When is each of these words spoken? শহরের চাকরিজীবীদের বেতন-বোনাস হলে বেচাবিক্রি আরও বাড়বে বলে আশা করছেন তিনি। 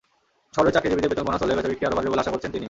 শহরের 0.55 0.73
চাকরিজীবীদের 0.75 1.11
বেতন-বোনাস 1.11 1.41
হলে 1.43 1.55
বেচাবিক্রি 1.57 1.85
আরও 1.87 1.95
বাড়বে 1.97 2.11
বলে 2.11 2.23
আশা 2.23 2.33
করছেন 2.33 2.51
তিনি। 2.53 2.59